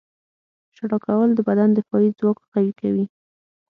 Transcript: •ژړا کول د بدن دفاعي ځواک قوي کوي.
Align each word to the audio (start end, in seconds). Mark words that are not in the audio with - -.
•ژړا 0.75 0.97
کول 1.05 1.29
د 1.35 1.39
بدن 1.49 1.69
دفاعي 1.77 2.09
ځواک 2.19 2.37
قوي 2.51 2.73
کوي. 2.81 3.05